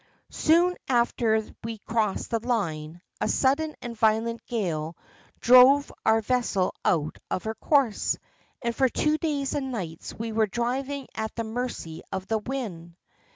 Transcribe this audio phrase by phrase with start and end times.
[0.31, 4.97] "Soon after we had crossed the Line, a sudden and violent gale
[5.39, 8.17] drove our vessel out of her course,
[8.63, 12.95] and for two days and nights we were driving at the mercy of the wind.